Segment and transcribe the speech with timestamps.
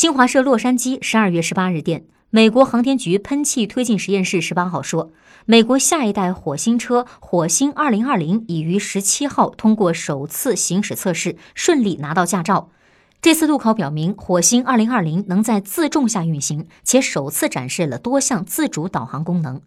[0.00, 5.12] 新华社洛杉矶十二月十八日电美国航天局喷气推进实验室十八号说
[5.44, 12.70] 美国下一代火星车火星二零二零已于十七号通过首次行驶测试顺利拿到驾照。
[13.20, 19.60] 这次路考表明火星二零二零能在自重下运行且首次展示了多项自主导航功能。